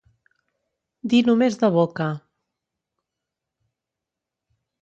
[1.11, 2.09] Dir només de boca.